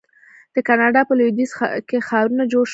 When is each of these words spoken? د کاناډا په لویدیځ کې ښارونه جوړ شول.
د 0.55 0.57
کاناډا 0.67 1.01
په 1.07 1.13
لویدیځ 1.19 1.51
کې 1.87 1.97
ښارونه 2.07 2.43
جوړ 2.51 2.63
شول. 2.65 2.69